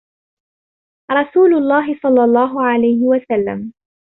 [1.11, 3.73] رَسُولُ اللَّهِ صَلَّى اللَّهُ عَلَيْهِ وَسَلَّمَ